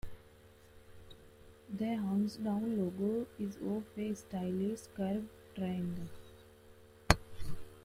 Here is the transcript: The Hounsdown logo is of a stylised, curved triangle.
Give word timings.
The 1.69 1.85
Hounsdown 1.95 2.75
logo 2.75 3.27
is 3.37 3.57
of 3.57 3.83
a 3.95 4.13
stylised, 4.15 4.87
curved 4.95 5.27
triangle. 5.53 6.07